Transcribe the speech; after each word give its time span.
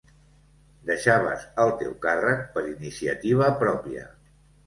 Deixaves 0.89 1.43
el 1.65 1.73
teu 1.83 1.93
càrrec 2.07 2.41
per 2.55 2.65
iniciativa 2.71 3.53
pròpia. 3.63 4.09